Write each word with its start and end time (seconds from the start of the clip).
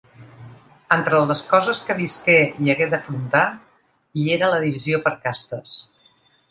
Entre 0.95 1.19
les 1.31 1.43
coses 1.51 1.83
que 1.89 1.97
visqué 2.01 2.39
i 2.69 2.73
hagué 2.75 2.89
d’afrontar, 2.95 3.45
hi 4.21 4.27
era 4.39 4.53
la 4.55 4.63
divisió 4.67 5.05
per 5.07 5.19
castes. 5.29 5.81